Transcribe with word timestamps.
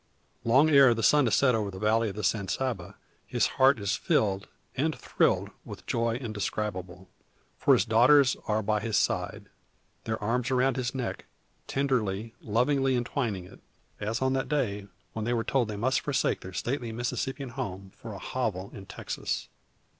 Long 0.43 0.67
ere 0.71 0.95
the 0.95 1.03
sun 1.03 1.25
has 1.27 1.35
set 1.35 1.53
over 1.53 1.69
the 1.69 1.77
valley 1.77 2.09
of 2.09 2.15
the 2.15 2.23
San 2.23 2.47
Saba 2.47 2.95
his 3.23 3.45
heart 3.45 3.77
is 3.77 3.95
filled, 3.95 4.47
and 4.75 4.95
thrilled, 4.97 5.51
with 5.63 5.85
joy 5.85 6.15
indescribable. 6.15 7.07
For 7.59 7.75
his 7.75 7.85
daughters 7.85 8.35
are 8.47 8.63
by 8.63 8.79
his 8.79 8.97
side, 8.97 9.45
their 10.05 10.17
arms 10.19 10.49
around 10.49 10.75
his 10.75 10.95
neck, 10.95 11.25
tenderly, 11.67 12.33
lovingly 12.41 12.95
entwining 12.95 13.45
it, 13.45 13.59
as 13.99 14.23
on 14.23 14.33
that 14.33 14.49
day 14.49 14.87
when 15.13 15.43
told 15.45 15.67
they 15.67 15.77
must 15.77 16.01
forsake 16.01 16.41
their 16.41 16.51
stately 16.51 16.91
Mississippian 16.91 17.49
home 17.49 17.91
for 17.95 18.13
a 18.13 18.17
hovel 18.17 18.71
in 18.73 18.87
Texas. 18.87 19.49